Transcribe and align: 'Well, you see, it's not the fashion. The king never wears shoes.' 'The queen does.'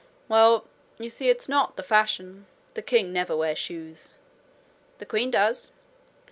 'Well, 0.27 0.65
you 0.97 1.11
see, 1.11 1.29
it's 1.29 1.47
not 1.47 1.75
the 1.75 1.83
fashion. 1.83 2.47
The 2.73 2.81
king 2.81 3.13
never 3.13 3.37
wears 3.37 3.59
shoes.' 3.59 4.15
'The 4.97 5.05
queen 5.05 5.29
does.' 5.29 5.69